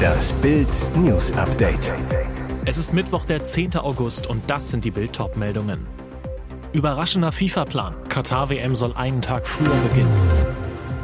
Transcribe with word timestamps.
Das 0.00 0.32
Bild 0.34 0.68
News 0.96 1.32
Update. 1.32 1.92
Es 2.64 2.78
ist 2.78 2.92
Mittwoch, 2.92 3.24
der 3.24 3.44
10. 3.44 3.76
August 3.76 4.26
und 4.26 4.48
das 4.50 4.68
sind 4.68 4.84
die 4.84 4.90
Bild 4.90 5.18
meldungen 5.36 5.86
Überraschender 6.72 7.32
FIFA-Plan. 7.32 7.94
Katar-WM 8.08 8.76
soll 8.76 8.92
einen 8.94 9.20
Tag 9.22 9.46
früher 9.46 9.74
beginnen. 9.88 10.14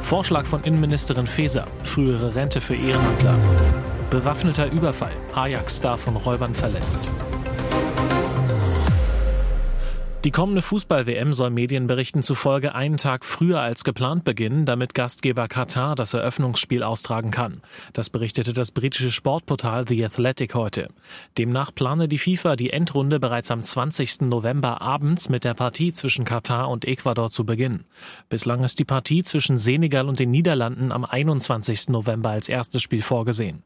Vorschlag 0.00 0.46
von 0.46 0.62
Innenministerin 0.62 1.26
Faeser. 1.26 1.64
Frühere 1.82 2.36
Rente 2.36 2.60
für 2.60 2.76
Ehrenamtler. 2.76 3.34
Bewaffneter 4.10 4.70
Überfall. 4.70 5.12
Ajax-Star 5.34 5.98
von 5.98 6.14
Räubern 6.16 6.54
verletzt. 6.54 7.08
Die 10.26 10.32
kommende 10.32 10.60
Fußball-WM 10.60 11.32
soll 11.32 11.50
Medienberichten 11.50 12.20
zufolge 12.20 12.74
einen 12.74 12.96
Tag 12.96 13.24
früher 13.24 13.60
als 13.60 13.84
geplant 13.84 14.24
beginnen, 14.24 14.64
damit 14.64 14.92
Gastgeber 14.92 15.46
Katar 15.46 15.94
das 15.94 16.14
Eröffnungsspiel 16.14 16.82
austragen 16.82 17.30
kann. 17.30 17.62
Das 17.92 18.10
berichtete 18.10 18.52
das 18.52 18.72
britische 18.72 19.12
Sportportal 19.12 19.86
The 19.86 20.04
Athletic 20.04 20.56
heute. 20.56 20.88
Demnach 21.38 21.72
plane 21.72 22.08
die 22.08 22.18
FIFA 22.18 22.56
die 22.56 22.70
Endrunde 22.70 23.20
bereits 23.20 23.52
am 23.52 23.62
20. 23.62 24.22
November 24.22 24.82
abends 24.82 25.28
mit 25.28 25.44
der 25.44 25.54
Partie 25.54 25.92
zwischen 25.92 26.24
Katar 26.24 26.70
und 26.70 26.84
Ecuador 26.86 27.30
zu 27.30 27.46
beginnen. 27.46 27.84
Bislang 28.28 28.64
ist 28.64 28.80
die 28.80 28.84
Partie 28.84 29.22
zwischen 29.22 29.58
Senegal 29.58 30.08
und 30.08 30.18
den 30.18 30.32
Niederlanden 30.32 30.90
am 30.90 31.04
21. 31.04 31.90
November 31.90 32.30
als 32.30 32.48
erstes 32.48 32.82
Spiel 32.82 33.02
vorgesehen. 33.02 33.62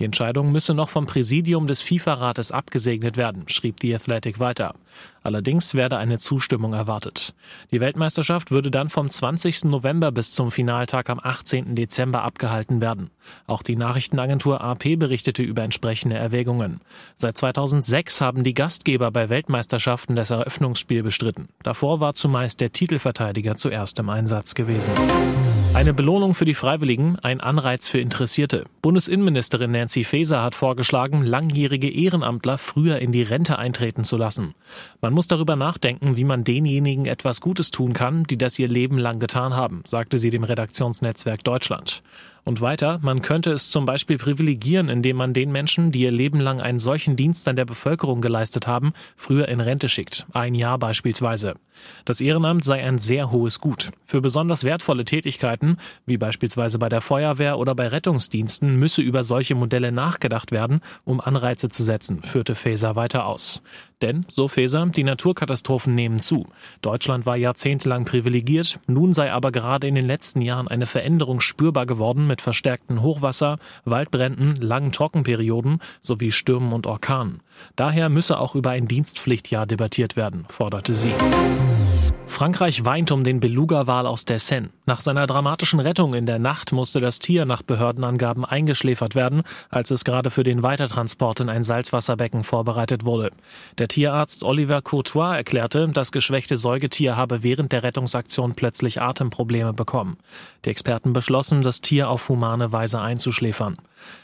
Die 0.00 0.04
Entscheidung 0.04 0.50
müsse 0.50 0.74
noch 0.74 0.88
vom 0.88 1.06
Präsidium 1.06 1.68
des 1.68 1.82
FIFA-Rates 1.82 2.50
abgesegnet 2.50 3.16
werden, 3.16 3.44
schrieb 3.46 3.76
The 3.80 3.94
Athletic 3.94 4.40
weiter. 4.40 4.74
Allerdings 5.22 5.74
werde 5.74 5.98
eine 5.98 6.18
Zustimmung 6.18 6.72
erwartet. 6.72 7.34
Die 7.70 7.80
Weltmeisterschaft 7.80 8.50
würde 8.50 8.70
dann 8.70 8.88
vom 8.88 9.08
20. 9.08 9.64
November 9.64 10.12
bis 10.12 10.34
zum 10.34 10.50
Finaltag 10.50 11.10
am 11.10 11.20
18. 11.22 11.74
Dezember 11.74 12.22
abgehalten 12.22 12.80
werden. 12.80 13.10
Auch 13.46 13.62
die 13.62 13.76
Nachrichtenagentur 13.76 14.60
AP 14.60 14.96
berichtete 14.96 15.42
über 15.42 15.62
entsprechende 15.62 16.16
Erwägungen. 16.16 16.80
Seit 17.16 17.36
2006 17.36 18.20
haben 18.20 18.44
die 18.44 18.54
Gastgeber 18.54 19.10
bei 19.10 19.28
Weltmeisterschaften 19.28 20.16
das 20.16 20.30
Eröffnungsspiel 20.30 21.02
bestritten. 21.02 21.48
Davor 21.62 22.00
war 22.00 22.14
zumeist 22.14 22.60
der 22.60 22.72
Titelverteidiger 22.72 23.56
zuerst 23.56 23.98
im 23.98 24.08
Einsatz 24.08 24.54
gewesen. 24.54 24.94
Eine 25.72 25.94
Belohnung 25.94 26.34
für 26.34 26.44
die 26.44 26.54
Freiwilligen, 26.54 27.16
ein 27.20 27.40
Anreiz 27.40 27.86
für 27.86 28.00
Interessierte. 28.00 28.64
Bundesinnenministerin 28.82 29.70
Nancy 29.70 30.02
Faeser 30.02 30.42
hat 30.42 30.56
vorgeschlagen, 30.56 31.24
langjährige 31.24 31.88
Ehrenamtler 31.88 32.58
früher 32.58 32.98
in 32.98 33.12
die 33.12 33.22
Rente 33.22 33.56
eintreten 33.56 34.02
zu 34.02 34.16
lassen. 34.16 34.54
Man 35.00 35.12
muss 35.14 35.28
darüber 35.28 35.54
nachdenken, 35.54 36.16
wie 36.16 36.24
man 36.24 36.42
denjenigen 36.42 37.06
etwas 37.06 37.40
Gutes 37.40 37.70
tun 37.70 37.92
kann, 37.92 38.24
die 38.24 38.36
das 38.36 38.58
ihr 38.58 38.68
Leben 38.68 38.98
lang 38.98 39.20
getan 39.20 39.54
haben, 39.54 39.82
sagte 39.86 40.18
sie 40.18 40.30
dem 40.30 40.42
Redaktionsnetzwerk 40.42 41.44
Deutschland. 41.44 42.02
Und 42.44 42.60
weiter, 42.60 42.98
man 43.02 43.22
könnte 43.22 43.52
es 43.52 43.70
zum 43.70 43.84
Beispiel 43.84 44.18
privilegieren, 44.18 44.88
indem 44.88 45.16
man 45.16 45.32
den 45.32 45.52
Menschen, 45.52 45.92
die 45.92 46.00
ihr 46.00 46.10
Leben 46.10 46.40
lang 46.40 46.60
einen 46.60 46.78
solchen 46.78 47.16
Dienst 47.16 47.46
an 47.48 47.56
der 47.56 47.64
Bevölkerung 47.64 48.20
geleistet 48.20 48.66
haben, 48.66 48.92
früher 49.16 49.48
in 49.48 49.60
Rente 49.60 49.88
schickt. 49.88 50.26
Ein 50.32 50.54
Jahr 50.54 50.78
beispielsweise. 50.78 51.54
Das 52.04 52.20
Ehrenamt 52.20 52.64
sei 52.64 52.82
ein 52.82 52.98
sehr 52.98 53.30
hohes 53.30 53.60
Gut. 53.60 53.90
Für 54.04 54.20
besonders 54.20 54.64
wertvolle 54.64 55.04
Tätigkeiten, 55.04 55.78
wie 56.06 56.18
beispielsweise 56.18 56.78
bei 56.78 56.88
der 56.88 57.00
Feuerwehr 57.00 57.58
oder 57.58 57.74
bei 57.74 57.88
Rettungsdiensten, 57.88 58.76
müsse 58.76 59.02
über 59.02 59.24
solche 59.24 59.54
Modelle 59.54 59.92
nachgedacht 59.92 60.52
werden, 60.52 60.80
um 61.04 61.20
Anreize 61.20 61.68
zu 61.68 61.82
setzen, 61.82 62.22
führte 62.22 62.54
Faeser 62.54 62.96
weiter 62.96 63.26
aus. 63.26 63.62
Denn, 64.02 64.24
so 64.28 64.48
Faeser, 64.48 64.86
die 64.86 65.04
Naturkatastrophen 65.04 65.94
nehmen 65.94 66.18
zu. 66.18 66.46
Deutschland 66.80 67.26
war 67.26 67.36
jahrzehntelang 67.36 68.04
privilegiert, 68.04 68.80
nun 68.86 69.12
sei 69.12 69.32
aber 69.32 69.52
gerade 69.52 69.86
in 69.86 69.94
den 69.94 70.06
letzten 70.06 70.40
Jahren 70.40 70.68
eine 70.68 70.86
Veränderung 70.86 71.40
spürbar 71.40 71.86
geworden 71.86 72.26
mit 72.26 72.40
verstärkten 72.40 73.02
Hochwasser, 73.02 73.58
Waldbränden, 73.84 74.56
langen 74.56 74.92
Trockenperioden 74.92 75.80
sowie 76.00 76.32
Stürmen 76.32 76.72
und 76.72 76.86
Orkanen. 76.86 77.42
Daher 77.76 78.08
müsse 78.08 78.38
auch 78.38 78.54
über 78.54 78.70
ein 78.70 78.88
Dienstpflichtjahr 78.88 79.66
debattiert 79.66 80.16
werden, 80.16 80.46
forderte 80.48 80.94
sie. 80.94 81.12
Frankreich 82.30 82.84
weint 82.86 83.10
um 83.10 83.22
den 83.22 83.40
Beluga-Wal 83.40 84.06
aus 84.06 84.24
der 84.24 84.38
Seine. 84.38 84.70
Nach 84.86 85.02
seiner 85.02 85.26
dramatischen 85.26 85.78
Rettung 85.78 86.14
in 86.14 86.24
der 86.24 86.38
Nacht 86.38 86.72
musste 86.72 87.00
das 87.00 87.18
Tier 87.18 87.44
nach 87.44 87.60
Behördenangaben 87.60 88.46
eingeschläfert 88.46 89.14
werden, 89.14 89.42
als 89.68 89.90
es 89.90 90.04
gerade 90.04 90.30
für 90.30 90.42
den 90.42 90.62
Weitertransport 90.62 91.40
in 91.40 91.50
ein 91.50 91.62
Salzwasserbecken 91.62 92.44
vorbereitet 92.44 93.04
wurde. 93.04 93.30
Der 93.78 93.88
Tierarzt 93.90 94.44
Oliver 94.44 94.82
Courtois 94.82 95.34
erklärte, 95.34 95.88
das 95.88 96.12
geschwächte 96.12 96.56
Säugetier 96.56 97.16
habe 97.16 97.42
während 97.42 97.72
der 97.72 97.82
Rettungsaktion 97.82 98.54
plötzlich 98.54 99.02
Atemprobleme 99.02 99.72
bekommen. 99.72 100.16
Die 100.64 100.70
Experten 100.70 101.12
beschlossen, 101.12 101.62
das 101.62 101.80
Tier 101.80 102.08
auf 102.08 102.28
humane 102.28 102.70
Weise 102.70 103.00
einzuschläfern. 103.00 103.78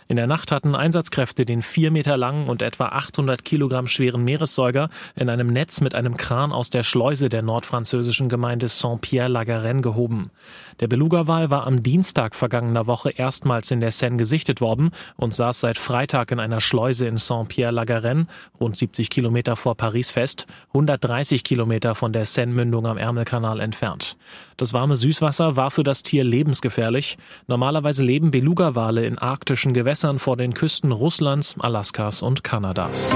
In 0.09 0.17
der 0.17 0.29
Nacht 0.29 0.53
hatten 0.53 0.77
Einsatzkräfte 0.77 1.45
den 1.45 1.63
vier 1.63 1.91
Meter 1.91 2.17
langen 2.17 2.49
und 2.49 2.63
etwa 2.63 2.87
800 2.87 3.45
Kilogramm 3.45 3.89
schweren 3.89 4.23
Meeressäuger 4.23 4.89
in 5.17 5.29
einem 5.29 5.49
Netz 5.49 5.81
mit 5.81 5.97
einem 5.97 6.17
Kran 6.17 6.53
aus 6.53 6.71
der 6.71 6.85
Schleuse 6.85 7.29
der 7.29 7.43
nordfranzösischen 7.43 8.29
Gemeinde 8.29 8.69
Saint-Pierre-la-Garenne 8.69 9.81
gehoben. 9.81 10.31
Der 10.79 10.87
Beluga-Wal 10.87 11.51
war 11.51 11.67
am 11.67 11.83
Dienstag 11.83 12.37
vergangener 12.37 12.87
Woche 12.87 13.11
erstmals 13.11 13.71
in 13.71 13.81
der 13.81 13.91
Seine 13.91 14.17
gesichtet 14.17 14.61
worden 14.61 14.93
und 15.17 15.35
saß 15.35 15.61
seit 15.61 15.79
Freitag 15.79 16.31
in 16.31 16.39
einer 16.39 16.61
Schleuse 16.61 17.07
in 17.07 17.17
Saint-Pierre-la-Garenne, 17.17 18.27
rund 18.61 18.77
70 18.77 19.11
Kilometer 19.11 19.57
vor 19.57 19.75
Paris 19.75 20.11
fest, 20.11 20.47
130 20.69 21.43
Kilometer 21.43 21.97
von 21.97 22.13
der 22.13 22.27
Seine-Mündung 22.27 22.87
am 22.87 22.99
Ärmelkanal 22.99 23.59
entfernt. 23.59 24.17
Das 24.57 24.73
warme 24.73 24.97
Süßwasser 24.97 25.57
war 25.57 25.71
für 25.71 25.83
das 25.83 26.03
Tier 26.03 26.25
lebensgefährlich. 26.25 27.19
Normalerweise 27.47 28.05
leben 28.05 28.31
Beluga-Wale 28.31 29.05
in 29.05 29.19
arktischen 29.19 29.66
Gewässern 29.73 30.19
vor 30.19 30.37
den 30.37 30.55
Küsten 30.55 30.93
Russlands, 30.93 31.57
Alaskas 31.59 32.23
und 32.23 32.45
Kanadas. 32.45 33.15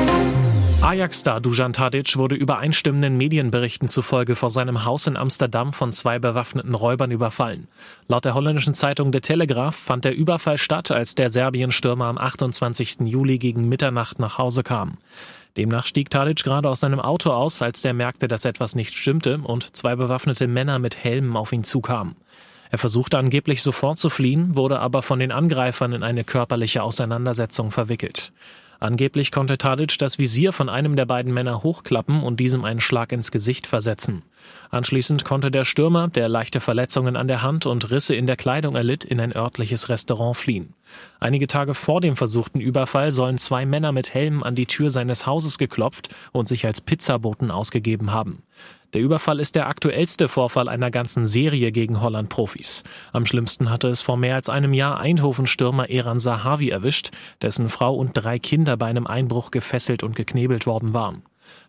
Ajax-Star 0.83 1.43
Dujan 1.43 1.75
Tadic 1.75 2.17
wurde 2.17 2.35
übereinstimmenden 2.35 3.17
Medienberichten 3.17 3.87
zufolge 3.89 4.35
vor 4.35 4.49
seinem 4.49 4.87
Haus 4.87 5.07
in 5.07 5.17
Amsterdam 5.17 5.75
von 5.75 5.93
zwei 5.93 6.19
bewaffneten 6.19 6.75
Räubern 6.75 7.11
überfallen. 7.11 7.69
Laut 8.09 8.25
der 8.25 8.35
holländischen 8.35 8.73
Zeitung 8.73 9.13
The 9.13 9.21
Telegraph 9.21 9.77
fand 9.77 10.07
der 10.07 10.17
Überfall 10.17 10.57
statt, 10.57 10.91
als 10.91 11.15
der 11.15 11.29
Serbien-Stürmer 11.29 12.07
am 12.07 12.17
28. 12.17 13.01
Juli 13.01 13.39
gegen 13.39 13.69
Mitternacht 13.69 14.19
nach 14.19 14.39
Hause 14.39 14.63
kam. 14.63 14.97
Demnach 15.57 15.85
stieg 15.85 16.09
Tadic 16.09 16.43
gerade 16.45 16.69
aus 16.69 16.81
seinem 16.81 17.01
Auto 17.01 17.31
aus, 17.31 17.61
als 17.61 17.83
der 17.83 17.93
merkte, 17.93 18.27
dass 18.27 18.47
etwas 18.47 18.75
nicht 18.75 18.95
stimmte 18.95 19.39
und 19.39 19.77
zwei 19.77 19.97
bewaffnete 19.97 20.47
Männer 20.47 20.79
mit 20.79 20.97
Helmen 20.97 21.37
auf 21.37 21.53
ihn 21.53 21.65
zukamen. 21.65 22.17
Er 22.71 22.79
versuchte 22.79 23.19
angeblich 23.19 23.63
sofort 23.63 23.99
zu 23.99 24.11
fliehen, 24.11 24.57
wurde 24.57 24.79
aber 24.79 25.03
von 25.03 25.19
den 25.19 25.33
Angreifern 25.33 25.93
in 25.93 26.03
eine 26.03 26.25
körperliche 26.25 26.83
Auseinandersetzung 26.83 27.71
verwickelt. 27.71 28.33
Angeblich 28.79 29.31
konnte 29.33 29.59
Tadic 29.59 29.99
das 29.99 30.19
Visier 30.19 30.53
von 30.53 30.69
einem 30.69 30.97
der 30.97 31.05
beiden 31.05 31.35
Männer 31.35 31.63
hochklappen 31.63 32.23
und 32.23 32.41
diesem 32.41 32.65
einen 32.65 32.81
Schlag 32.81 33.13
ins 33.13 33.31
Gesicht 33.31 33.67
versetzen. 33.67 34.23
Anschließend 34.71 35.25
konnte 35.25 35.51
der 35.51 35.65
Stürmer, 35.65 36.09
der 36.09 36.29
leichte 36.29 36.61
Verletzungen 36.61 37.17
an 37.17 37.27
der 37.27 37.43
Hand 37.43 37.67
und 37.67 37.91
Risse 37.91 38.15
in 38.15 38.27
der 38.27 38.37
Kleidung 38.37 38.77
erlitt, 38.77 39.05
in 39.05 39.21
ein 39.21 39.35
örtliches 39.35 39.89
Restaurant 39.89 40.37
fliehen. 40.37 40.75
Einige 41.19 41.47
Tage 41.49 41.75
vor 41.75 42.01
dem 42.01 42.17
versuchten 42.17 42.61
Überfall 42.61 43.11
sollen 43.11 43.39
zwei 43.39 43.67
Männer 43.67 43.93
mit 43.93 44.15
Helmen 44.15 44.43
an 44.43 44.55
die 44.55 44.67
Tür 44.67 44.91
seines 44.91 45.27
Hauses 45.27 45.59
geklopft 45.59 46.09
und 46.33 46.47
sich 46.47 46.67
als 46.67 46.81
Pizzaboten 46.81 47.51
ausgegeben 47.51 48.13
haben. 48.13 48.43
Der 48.93 49.01
Überfall 49.01 49.39
ist 49.39 49.55
der 49.55 49.69
aktuellste 49.69 50.29
Vorfall 50.29 50.69
einer 50.69 50.91
ganzen 50.91 51.25
Serie 51.25 51.71
gegen 51.71 52.01
Holland-Profis. 52.01 52.83
Am 53.13 53.25
schlimmsten 53.25 53.71
hatte 53.71 53.89
es 53.89 54.01
vor 54.01 54.17
mehr 54.17 54.35
als 54.35 54.49
einem 54.49 54.73
Jahr 54.73 54.99
Eindhoven-Stürmer 54.99 55.91
Eran 55.91 56.19
Sahavi 56.19 56.71
erwischt, 56.71 57.11
dessen 57.41 57.69
Frau 57.69 57.95
und 57.95 58.13
drei 58.15 58.39
Kinder 58.39 58.77
bei 58.77 58.87
einem 58.87 59.07
Einbruch 59.07 59.53
gefesselt 59.53 60.03
und 60.03 60.17
geknebelt 60.17 60.67
worden 60.67 60.93
waren. 60.93 61.23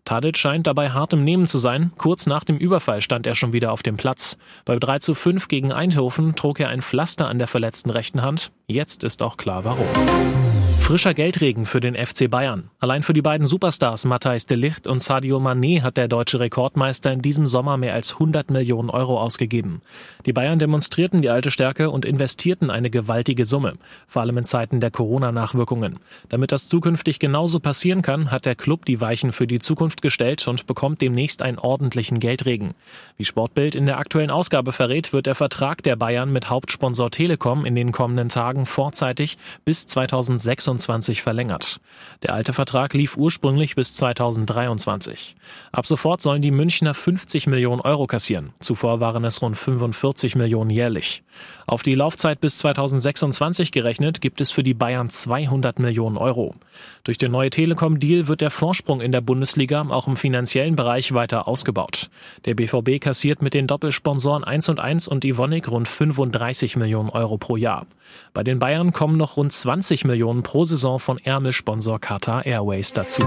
Tadic 0.06 0.38
scheint 0.38 0.68
dabei 0.68 0.90
hart 0.90 1.14
im 1.14 1.24
Nehmen 1.24 1.46
zu 1.46 1.58
sein. 1.58 1.92
Kurz 1.98 2.26
nach 2.26 2.44
dem 2.44 2.58
Überfall 2.58 3.02
stand 3.02 3.28
er 3.28 3.36
schon 3.36 3.54
wieder 3.54 3.72
auf 3.72 3.84
dem 3.84 3.98
Platz. 3.98 4.38
Bei 4.66 4.78
3 4.78 5.00
zu 5.00 5.14
5 5.14 5.48
gegen 5.48 5.72
Eindhoven 5.72 6.36
trug 6.36 6.60
er 6.60 6.70
ein 6.70 6.82
Pflaster 6.82 7.28
an 7.28 7.38
der 7.38 7.48
verletzten 7.48 7.90
rechten 7.90 8.22
Hand. 8.22 8.52
Jetzt 8.68 9.04
ist 9.04 9.22
auch 9.22 9.38
klar 9.38 9.64
warum. 9.64 9.88
Frischer 10.92 11.14
Geldregen 11.14 11.66
für 11.66 11.80
den 11.80 11.96
FC 11.96 12.30
Bayern. 12.30 12.70
Allein 12.80 13.04
für 13.04 13.14
die 13.14 13.22
beiden 13.22 13.48
Superstars 13.48 14.04
Matthijs 14.04 14.46
de 14.46 14.58
Ligt 14.58 14.88
und 14.88 15.02
Sadio 15.02 15.38
Mané 15.38 15.84
hat 15.84 15.96
der 15.96 16.10
deutsche 16.10 16.42
Rekordmeister 16.42 17.14
in 17.14 17.22
diesem 17.22 17.48
Sommer 17.48 17.78
mehr 17.78 17.94
als 17.94 18.14
100 18.14 18.50
Millionen 18.52 18.90
Euro 18.90 19.18
ausgegeben. 19.18 19.82
Die 20.26 20.34
Bayern 20.34 20.60
demonstrierten 20.60 21.22
die 21.22 21.30
alte 21.30 21.50
Stärke 21.50 21.92
und 21.92 22.04
investierten 22.04 22.70
eine 22.70 22.90
gewaltige 22.90 23.46
Summe, 23.46 23.76
vor 24.08 24.24
allem 24.24 24.40
in 24.40 24.44
Zeiten 24.44 24.82
der 24.82 24.92
Corona-Nachwirkungen. 24.92 26.00
Damit 26.28 26.52
das 26.52 26.68
zukünftig 26.68 27.20
genauso 27.20 27.62
passieren 27.62 28.02
kann, 28.02 28.30
hat 28.30 28.46
der 28.46 28.56
Club 28.56 28.84
die 28.84 29.00
Weichen 29.00 29.32
für 29.32 29.48
die 29.48 29.60
Zukunft 29.60 29.71
gestellt 29.76 30.48
und 30.48 30.68
bekommt 30.68 31.02
demnächst 31.02 31.42
einen 31.42 31.60
ordentlichen 31.60 32.20
Geldregen. 32.20 32.74
Wie 33.18 33.26
Sportbild 33.26 33.76
in 33.76 33.86
der 33.86 33.98
aktuellen 33.98 34.32
Ausgabe 34.32 34.72
verrät, 34.72 35.14
wird 35.14 35.26
der 35.26 35.36
Vertrag 35.36 35.84
der 35.84 35.96
Bayern 35.96 36.32
mit 36.32 36.50
Hauptsponsor 36.50 37.12
Telekom 37.12 37.66
in 37.66 37.76
den 37.76 37.92
kommenden 37.92 38.30
Tagen 38.30 38.66
vorzeitig 38.66 39.38
bis 39.66 39.88
2026 39.88 40.72
2024 40.82 41.22
verlängert. 41.22 41.80
Der 42.24 42.34
alte 42.34 42.54
Vertrag 42.54 42.94
lief 42.94 43.18
ursprünglich 43.18 43.76
bis 43.76 43.96
2023. 43.96 45.36
Ab 45.72 45.86
sofort 45.86 46.22
sollen 46.22 46.42
die 46.42 46.52
Münchner 46.52 46.94
50 46.94 47.48
Millionen 47.48 47.82
Euro 47.82 48.08
kassieren. 48.08 48.52
Zuvor 48.60 49.00
waren 49.00 49.24
es 49.24 49.42
rund 49.42 49.58
45 49.58 50.36
Millionen 50.36 50.70
jährlich. 50.70 51.24
Auf 51.68 51.84
die 51.84 51.96
Laufzeit 51.96 52.42
bis 52.42 52.58
2026 52.60 53.72
gerechnet 53.72 54.22
gibt 54.22 54.42
es 54.42 54.52
für 54.52 54.64
die 54.64 54.74
Bayern 54.74 55.10
200 55.10 55.80
Millionen 55.80 56.18
Euro. 56.18 56.56
Durch 57.04 57.18
den 57.18 57.32
neue 57.32 57.50
Telekom-Deal 57.50 58.28
wird 58.28 58.42
der 58.42 58.52
Vorsprung 58.52 59.02
in 59.02 59.12
der 59.12 59.22
Bundesliga 59.22 59.61
auch 59.92 60.08
im 60.08 60.18
finanziellen 60.18 60.76
Bereich 60.76 61.14
weiter 61.14 61.48
ausgebaut. 61.48 62.10
Der 62.46 62.56
BVB 62.56 63.00
kassiert 63.00 63.42
mit 63.42 63.54
den 63.54 63.68
Doppelsponsoren 63.68 64.44
1 64.44 64.70
und 64.70 64.80
1 64.80 65.08
und 65.08 65.24
Ivonik 65.26 65.70
rund 65.70 65.88
35 65.88 66.76
Millionen 66.76 67.10
Euro 67.10 67.38
pro 67.38 67.56
Jahr. 67.56 67.86
Bei 68.34 68.44
den 68.44 68.60
Bayern 68.60 68.94
kommen 68.94 69.18
noch 69.18 69.38
rund 69.38 69.52
20 69.52 70.06
Millionen 70.06 70.44
pro 70.44 70.66
Saison 70.66 71.00
von 71.00 71.18
Ärmelsponsor 71.18 72.00
Qatar 72.00 72.46
Airways 72.46 72.94
dazu. 72.94 73.24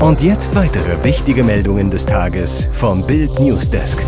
Und 0.00 0.22
jetzt 0.22 0.54
weitere 0.54 1.02
wichtige 1.04 1.44
Meldungen 1.44 1.90
des 1.90 2.06
Tages 2.06 2.68
vom 2.72 3.06
Bild 3.06 3.38
Newsdesk. 3.38 4.04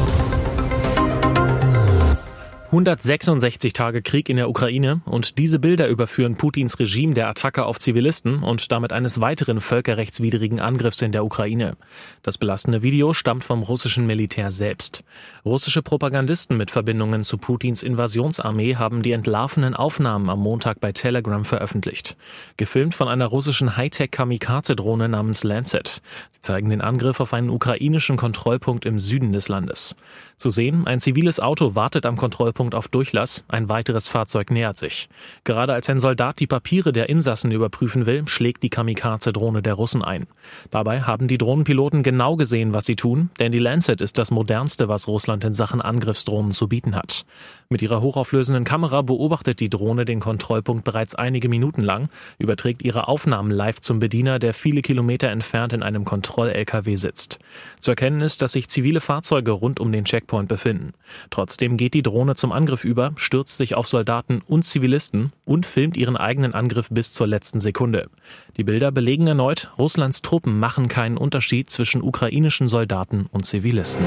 166 2.76 3.72
Tage 3.72 4.02
Krieg 4.02 4.28
in 4.28 4.36
der 4.36 4.50
Ukraine 4.50 5.00
und 5.06 5.38
diese 5.38 5.58
Bilder 5.58 5.88
überführen 5.88 6.36
Putins 6.36 6.78
Regime 6.78 7.14
der 7.14 7.26
Attacke 7.26 7.64
auf 7.64 7.78
Zivilisten 7.78 8.42
und 8.42 8.70
damit 8.70 8.92
eines 8.92 9.18
weiteren 9.18 9.62
völkerrechtswidrigen 9.62 10.60
Angriffs 10.60 11.00
in 11.00 11.10
der 11.10 11.24
Ukraine. 11.24 11.78
Das 12.22 12.36
belastende 12.36 12.82
Video 12.82 13.14
stammt 13.14 13.44
vom 13.44 13.62
russischen 13.62 14.06
Militär 14.06 14.50
selbst. 14.50 15.04
Russische 15.42 15.80
Propagandisten 15.80 16.58
mit 16.58 16.70
Verbindungen 16.70 17.22
zu 17.24 17.38
Putins 17.38 17.82
Invasionsarmee 17.82 18.76
haben 18.76 19.00
die 19.00 19.12
entlarvenen 19.12 19.74
Aufnahmen 19.74 20.28
am 20.28 20.40
Montag 20.40 20.78
bei 20.78 20.92
Telegram 20.92 21.46
veröffentlicht. 21.46 22.18
Gefilmt 22.58 22.94
von 22.94 23.08
einer 23.08 23.24
russischen 23.24 23.78
Hightech-Kamikaze-Drohne 23.78 25.08
namens 25.08 25.44
Lancet. 25.44 26.02
Sie 26.30 26.42
zeigen 26.42 26.68
den 26.68 26.82
Angriff 26.82 27.20
auf 27.20 27.32
einen 27.32 27.48
ukrainischen 27.48 28.18
Kontrollpunkt 28.18 28.84
im 28.84 28.98
Süden 28.98 29.32
des 29.32 29.48
Landes. 29.48 29.96
Zu 30.36 30.50
sehen, 30.50 30.86
ein 30.86 31.00
ziviles 31.00 31.40
Auto 31.40 31.74
wartet 31.74 32.04
am 32.04 32.18
Kontrollpunkt 32.18 32.65
Kontrollpunkt 32.66 32.74
auf 32.74 32.88
Durchlass, 32.88 33.44
ein 33.48 33.68
weiteres 33.68 34.08
Fahrzeug 34.08 34.50
nähert 34.50 34.76
sich. 34.76 35.08
Gerade 35.44 35.72
als 35.72 35.88
ein 35.88 36.00
Soldat 36.00 36.40
die 36.40 36.46
Papiere 36.46 36.92
der 36.92 37.08
Insassen 37.08 37.52
überprüfen 37.52 38.06
will, 38.06 38.26
schlägt 38.26 38.62
die 38.62 38.70
Kamikaze-Drohne 38.70 39.62
der 39.62 39.74
Russen 39.74 40.02
ein. 40.02 40.26
Dabei 40.70 41.02
haben 41.02 41.28
die 41.28 41.38
Drohnenpiloten 41.38 42.02
genau 42.02 42.36
gesehen, 42.36 42.74
was 42.74 42.86
sie 42.86 42.96
tun, 42.96 43.30
denn 43.38 43.52
die 43.52 43.58
Lancet 43.58 44.00
ist 44.00 44.18
das 44.18 44.30
modernste, 44.30 44.88
was 44.88 45.06
Russland 45.06 45.44
in 45.44 45.52
Sachen 45.52 45.80
Angriffsdrohnen 45.80 46.52
zu 46.52 46.68
bieten 46.68 46.96
hat. 46.96 47.24
Mit 47.68 47.82
ihrer 47.82 48.00
hochauflösenden 48.00 48.64
Kamera 48.64 49.02
beobachtet 49.02 49.60
die 49.60 49.68
Drohne 49.68 50.04
den 50.04 50.20
Kontrollpunkt 50.20 50.84
bereits 50.84 51.14
einige 51.14 51.48
Minuten 51.48 51.82
lang, 51.82 52.08
überträgt 52.38 52.82
ihre 52.82 53.08
Aufnahmen 53.08 53.50
live 53.50 53.80
zum 53.80 53.98
Bediener, 53.98 54.38
der 54.38 54.54
viele 54.54 54.82
Kilometer 54.82 55.28
entfernt 55.30 55.72
in 55.72 55.82
einem 55.82 56.04
Kontroll-LKW 56.04 56.96
sitzt. 56.96 57.38
Zu 57.80 57.90
erkennen 57.90 58.20
ist, 58.20 58.42
dass 58.42 58.52
sich 58.52 58.68
zivile 58.68 59.00
Fahrzeuge 59.00 59.50
rund 59.50 59.80
um 59.80 59.90
den 59.92 60.04
Checkpoint 60.04 60.48
befinden. 60.48 60.92
Trotzdem 61.30 61.76
geht 61.76 61.94
die 61.94 62.02
Drohne 62.02 62.34
zum 62.36 62.52
Angriff 62.56 62.84
über, 62.84 63.12
stürzt 63.16 63.56
sich 63.56 63.74
auf 63.76 63.86
Soldaten 63.86 64.42
und 64.48 64.64
Zivilisten 64.64 65.30
und 65.44 65.66
filmt 65.66 65.96
ihren 65.96 66.16
eigenen 66.16 66.54
Angriff 66.54 66.88
bis 66.90 67.12
zur 67.12 67.28
letzten 67.28 67.60
Sekunde. 67.60 68.08
Die 68.56 68.64
Bilder 68.64 68.90
belegen 68.90 69.28
erneut, 69.28 69.70
Russlands 69.78 70.22
Truppen 70.22 70.58
machen 70.58 70.88
keinen 70.88 71.16
Unterschied 71.16 71.70
zwischen 71.70 72.02
ukrainischen 72.02 72.66
Soldaten 72.66 73.26
und 73.30 73.44
Zivilisten. 73.46 74.04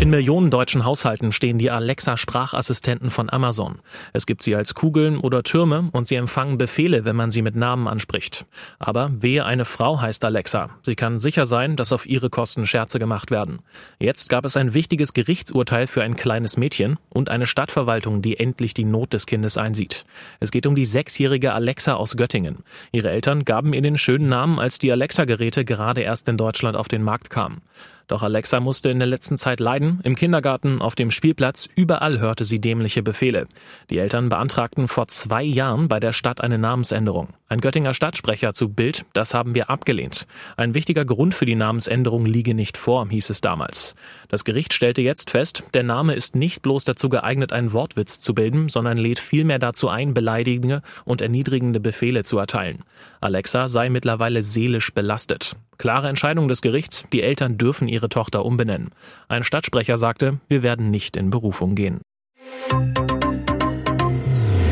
In 0.00 0.10
Millionen 0.10 0.52
deutschen 0.52 0.84
Haushalten 0.84 1.32
stehen 1.32 1.58
die 1.58 1.72
Alexa-Sprachassistenten 1.72 3.10
von 3.10 3.28
Amazon. 3.30 3.80
Es 4.12 4.26
gibt 4.26 4.44
sie 4.44 4.54
als 4.54 4.76
Kugeln 4.76 5.18
oder 5.18 5.42
Türme 5.42 5.88
und 5.90 6.06
sie 6.06 6.14
empfangen 6.14 6.56
Befehle, 6.56 7.04
wenn 7.04 7.16
man 7.16 7.32
sie 7.32 7.42
mit 7.42 7.56
Namen 7.56 7.88
anspricht. 7.88 8.46
Aber 8.78 9.10
wehe 9.12 9.44
eine 9.44 9.64
Frau 9.64 10.00
heißt 10.00 10.24
Alexa. 10.24 10.70
Sie 10.84 10.94
kann 10.94 11.18
sicher 11.18 11.46
sein, 11.46 11.74
dass 11.74 11.92
auf 11.92 12.06
ihre 12.06 12.30
Kosten 12.30 12.64
Scherze 12.64 13.00
gemacht 13.00 13.32
werden. 13.32 13.58
Jetzt 13.98 14.28
gab 14.28 14.44
es 14.44 14.56
ein 14.56 14.72
wichtiges 14.72 15.14
Gerichtsurteil 15.14 15.88
für 15.88 16.04
ein 16.04 16.14
kleines 16.14 16.56
Mädchen 16.56 16.98
und 17.08 17.28
eine 17.28 17.48
Stadtverwaltung, 17.48 18.22
die 18.22 18.38
endlich 18.38 18.74
die 18.74 18.84
Not 18.84 19.12
des 19.12 19.26
Kindes 19.26 19.58
einsieht. 19.58 20.04
Es 20.38 20.52
geht 20.52 20.66
um 20.66 20.76
die 20.76 20.86
sechsjährige 20.86 21.54
Alexa 21.54 21.94
aus 21.94 22.16
Göttingen. 22.16 22.58
Ihre 22.92 23.10
Eltern 23.10 23.44
gaben 23.44 23.72
ihr 23.72 23.82
den 23.82 23.98
schönen 23.98 24.28
Namen, 24.28 24.60
als 24.60 24.78
die 24.78 24.92
Alexa-Geräte 24.92 25.64
gerade 25.64 26.02
erst 26.02 26.28
in 26.28 26.36
Deutschland 26.36 26.76
auf 26.76 26.86
den 26.86 27.02
Markt 27.02 27.30
kamen. 27.30 27.62
Doch 28.08 28.22
Alexa 28.22 28.58
musste 28.58 28.88
in 28.88 28.98
der 28.98 29.06
letzten 29.06 29.36
Zeit 29.36 29.60
leiden. 29.60 30.00
Im 30.02 30.16
Kindergarten, 30.16 30.80
auf 30.80 30.94
dem 30.94 31.10
Spielplatz, 31.10 31.68
überall 31.76 32.18
hörte 32.20 32.46
sie 32.46 32.58
dämliche 32.58 33.02
Befehle. 33.02 33.46
Die 33.90 33.98
Eltern 33.98 34.30
beantragten 34.30 34.88
vor 34.88 35.08
zwei 35.08 35.42
Jahren 35.42 35.88
bei 35.88 36.00
der 36.00 36.12
Stadt 36.12 36.40
eine 36.40 36.58
Namensänderung. 36.58 37.28
Ein 37.50 37.60
Göttinger 37.60 37.92
Stadtsprecher 37.92 38.54
zu 38.54 38.70
Bild, 38.70 39.04
das 39.12 39.34
haben 39.34 39.54
wir 39.54 39.68
abgelehnt. 39.70 40.26
Ein 40.56 40.74
wichtiger 40.74 41.04
Grund 41.04 41.34
für 41.34 41.46
die 41.46 41.54
Namensänderung 41.54 42.24
liege 42.24 42.54
nicht 42.54 42.78
vor, 42.78 43.08
hieß 43.08 43.30
es 43.30 43.42
damals. 43.42 43.94
Das 44.28 44.44
Gericht 44.44 44.72
stellte 44.72 45.02
jetzt 45.02 45.30
fest, 45.30 45.64
der 45.74 45.82
Name 45.82 46.14
ist 46.14 46.34
nicht 46.34 46.62
bloß 46.62 46.84
dazu 46.84 47.10
geeignet, 47.10 47.52
einen 47.52 47.72
Wortwitz 47.72 48.20
zu 48.20 48.34
bilden, 48.34 48.68
sondern 48.68 48.96
lädt 48.96 49.18
vielmehr 49.18 49.58
dazu 49.58 49.88
ein, 49.88 50.14
beleidigende 50.14 50.82
und 51.04 51.20
erniedrigende 51.20 51.80
Befehle 51.80 52.24
zu 52.24 52.38
erteilen. 52.38 52.84
Alexa 53.20 53.68
sei 53.68 53.88
mittlerweile 53.88 54.42
seelisch 54.42 54.92
belastet. 54.92 55.56
Klare 55.76 56.08
Entscheidung 56.08 56.48
des 56.48 56.60
Gerichts, 56.60 57.04
die 57.12 57.22
Eltern 57.22 57.58
dürfen 57.58 57.88
ihre 57.88 58.08
Tochter 58.08 58.44
umbenennen. 58.44 58.90
Ein 59.28 59.44
Stadtsprecher 59.44 59.98
sagte, 59.98 60.38
wir 60.48 60.62
werden 60.62 60.90
nicht 60.90 61.16
in 61.16 61.30
Berufung 61.30 61.74
gehen. 61.74 62.00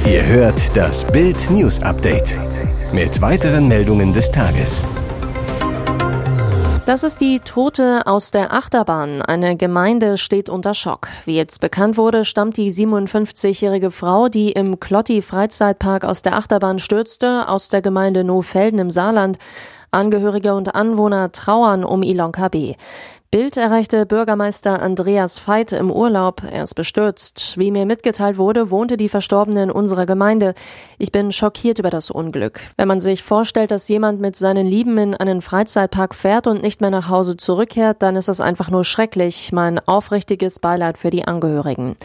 Ihr 0.06 0.24
hört 0.26 0.76
das 0.76 1.10
Bild 1.10 1.50
News 1.50 1.80
Update 1.82 2.36
mit 2.92 3.20
weiteren 3.20 3.68
Meldungen 3.68 4.12
des 4.12 4.30
Tages. 4.30 4.84
Das 6.86 7.02
ist 7.02 7.20
die 7.20 7.40
Tote 7.40 8.06
aus 8.06 8.30
der 8.30 8.52
Achterbahn. 8.52 9.20
Eine 9.20 9.56
Gemeinde 9.56 10.16
steht 10.16 10.48
unter 10.48 10.72
Schock. 10.72 11.08
Wie 11.24 11.34
jetzt 11.34 11.60
bekannt 11.60 11.96
wurde, 11.96 12.24
stammt 12.24 12.56
die 12.56 12.70
57-jährige 12.70 13.90
Frau, 13.90 14.28
die 14.28 14.52
im 14.52 14.78
Klotti 14.78 15.20
Freizeitpark 15.20 16.04
aus 16.04 16.22
der 16.22 16.36
Achterbahn 16.36 16.78
stürzte, 16.78 17.48
aus 17.48 17.70
der 17.70 17.82
Gemeinde 17.82 18.22
Nohfelden 18.22 18.78
im 18.78 18.92
Saarland. 18.92 19.36
Angehörige 19.90 20.54
und 20.54 20.76
Anwohner 20.76 21.32
trauern 21.32 21.82
um 21.82 22.04
Ilonka 22.04 22.46
B. 22.46 22.76
Bild 23.36 23.58
erreichte 23.58 24.06
Bürgermeister 24.06 24.80
Andreas 24.80 25.46
Veit 25.46 25.72
im 25.72 25.90
Urlaub. 25.90 26.42
Er 26.50 26.62
ist 26.62 26.72
bestürzt. 26.72 27.58
Wie 27.58 27.70
mir 27.70 27.84
mitgeteilt 27.84 28.38
wurde, 28.38 28.70
wohnte 28.70 28.96
die 28.96 29.10
Verstorbene 29.10 29.64
in 29.64 29.70
unserer 29.70 30.06
Gemeinde. 30.06 30.54
Ich 30.96 31.12
bin 31.12 31.30
schockiert 31.30 31.78
über 31.78 31.90
das 31.90 32.10
Unglück. 32.10 32.60
Wenn 32.78 32.88
man 32.88 32.98
sich 32.98 33.22
vorstellt, 33.22 33.72
dass 33.72 33.88
jemand 33.88 34.22
mit 34.22 34.36
seinen 34.36 34.66
Lieben 34.66 34.96
in 34.96 35.14
einen 35.14 35.42
Freizeitpark 35.42 36.14
fährt 36.14 36.46
und 36.46 36.62
nicht 36.62 36.80
mehr 36.80 36.88
nach 36.88 37.10
Hause 37.10 37.36
zurückkehrt, 37.36 38.00
dann 38.00 38.16
ist 38.16 38.28
das 38.28 38.40
einfach 38.40 38.70
nur 38.70 38.86
schrecklich. 38.86 39.52
Mein 39.52 39.86
aufrichtiges 39.86 40.58
Beileid 40.58 40.96
für 40.96 41.10
die 41.10 41.28
Angehörigen. 41.28 41.96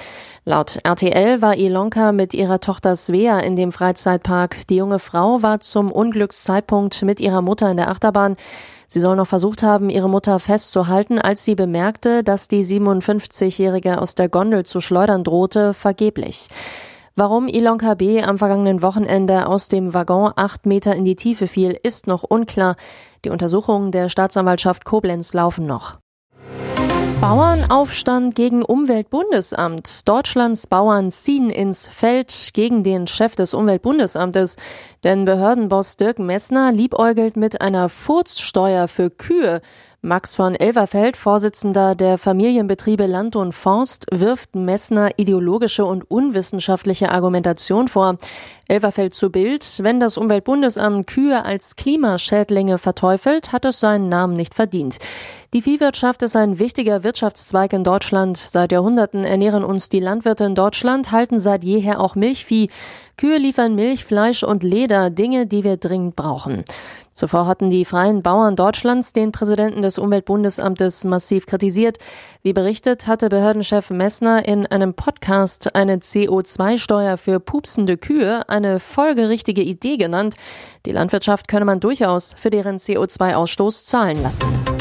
Laut 0.43 0.79
RTL 0.83 1.39
war 1.43 1.55
Ilonka 1.55 2.11
mit 2.11 2.33
ihrer 2.33 2.59
Tochter 2.59 2.95
Svea 2.95 3.39
in 3.41 3.55
dem 3.55 3.71
Freizeitpark. 3.71 4.65
Die 4.67 4.75
junge 4.75 4.97
Frau 4.97 5.43
war 5.43 5.59
zum 5.59 5.91
Unglückszeitpunkt 5.91 7.03
mit 7.03 7.19
ihrer 7.19 7.43
Mutter 7.43 7.69
in 7.69 7.77
der 7.77 7.89
Achterbahn. 7.89 8.37
Sie 8.87 8.99
soll 8.99 9.15
noch 9.15 9.27
versucht 9.27 9.61
haben, 9.61 9.91
ihre 9.91 10.09
Mutter 10.09 10.39
festzuhalten, 10.39 11.19
als 11.19 11.45
sie 11.45 11.53
bemerkte, 11.53 12.23
dass 12.23 12.47
die 12.47 12.63
57-Jährige 12.63 14.01
aus 14.01 14.15
der 14.15 14.29
Gondel 14.29 14.65
zu 14.65 14.81
schleudern 14.81 15.23
drohte, 15.23 15.75
vergeblich. 15.75 16.47
Warum 17.15 17.47
Ilonka 17.47 17.93
B. 17.93 18.23
am 18.23 18.39
vergangenen 18.39 18.81
Wochenende 18.81 19.45
aus 19.45 19.67
dem 19.67 19.93
Waggon 19.93 20.33
acht 20.35 20.65
Meter 20.65 20.95
in 20.95 21.03
die 21.03 21.15
Tiefe 21.15 21.45
fiel, 21.45 21.79
ist 21.83 22.07
noch 22.07 22.23
unklar. 22.23 22.77
Die 23.25 23.29
Untersuchungen 23.29 23.91
der 23.91 24.09
Staatsanwaltschaft 24.09 24.85
Koblenz 24.85 25.33
laufen 25.33 25.67
noch. 25.67 25.99
Bauernaufstand 27.21 28.33
gegen 28.33 28.63
Umweltbundesamt. 28.63 30.07
Deutschlands 30.07 30.65
Bauern 30.65 31.11
ziehen 31.11 31.51
ins 31.51 31.87
Feld 31.87 32.49
gegen 32.55 32.83
den 32.83 33.05
Chef 33.05 33.35
des 33.35 33.53
Umweltbundesamtes. 33.53 34.55
Denn 35.03 35.25
Behördenboss 35.25 35.97
Dirk 35.97 36.17
Messner 36.17 36.71
liebäugelt 36.71 37.37
mit 37.37 37.61
einer 37.61 37.89
Furzsteuer 37.89 38.87
für 38.87 39.11
Kühe. 39.11 39.61
Max 40.03 40.35
von 40.35 40.55
Elverfeld, 40.55 41.15
Vorsitzender 41.15 41.93
der 41.93 42.17
Familienbetriebe 42.17 43.05
Land 43.05 43.35
und 43.35 43.51
Forst, 43.51 44.07
wirft 44.11 44.55
Messner 44.55 45.11
ideologische 45.17 45.85
und 45.85 46.09
unwissenschaftliche 46.09 47.11
Argumentation 47.11 47.87
vor. 47.87 48.17
Elverfeld 48.67 49.13
zu 49.13 49.29
Bild, 49.29 49.63
wenn 49.83 49.99
das 49.99 50.17
Umweltbundesamt 50.17 51.05
Kühe 51.05 51.45
als 51.45 51.75
Klimaschädlinge 51.75 52.79
verteufelt, 52.79 53.51
hat 53.51 53.63
es 53.63 53.79
seinen 53.79 54.09
Namen 54.09 54.33
nicht 54.33 54.55
verdient. 54.55 54.97
Die 55.53 55.61
Viehwirtschaft 55.61 56.23
ist 56.23 56.35
ein 56.35 56.57
wichtiger 56.57 57.03
Wirtschaftszweig 57.03 57.71
in 57.73 57.83
Deutschland. 57.83 58.37
Seit 58.37 58.71
Jahrhunderten 58.71 59.23
ernähren 59.23 59.63
uns 59.63 59.89
die 59.89 59.99
Landwirte 59.99 60.45
in 60.45 60.55
Deutschland, 60.55 61.11
halten 61.11 61.37
seit 61.37 61.63
jeher 61.63 61.99
auch 61.99 62.15
Milchvieh. 62.15 62.71
Kühe 63.17 63.37
liefern 63.37 63.75
Milch, 63.75 64.03
Fleisch 64.03 64.41
und 64.41 64.63
Leder 64.63 65.11
Dinge, 65.11 65.45
die 65.45 65.63
wir 65.63 65.77
dringend 65.77 66.15
brauchen. 66.15 66.63
Zuvor 67.11 67.45
hatten 67.45 67.69
die 67.69 67.85
Freien 67.85 68.21
Bauern 68.21 68.55
Deutschlands 68.55 69.13
den 69.13 69.31
Präsidenten 69.31 69.81
des 69.81 69.97
Umweltbundesamtes 69.97 71.03
massiv 71.03 71.45
kritisiert. 71.45 71.97
Wie 72.41 72.53
berichtet, 72.53 73.07
hatte 73.07 73.29
Behördenchef 73.29 73.89
Messner 73.89 74.47
in 74.47 74.65
einem 74.65 74.93
Podcast 74.93 75.75
eine 75.75 75.97
CO2-Steuer 75.97 77.17
für 77.17 77.39
pupsende 77.39 77.97
Kühe 77.97 78.47
eine 78.49 78.79
folgerichtige 78.79 79.61
Idee 79.61 79.97
genannt. 79.97 80.35
Die 80.85 80.93
Landwirtschaft 80.93 81.47
könne 81.47 81.65
man 81.65 81.79
durchaus 81.79 82.33
für 82.37 82.49
deren 82.49 82.77
CO2-Ausstoß 82.77 83.85
zahlen 83.85 84.21
lassen. 84.23 84.80